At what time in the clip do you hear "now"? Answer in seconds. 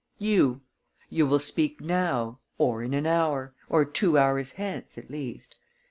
1.79-2.39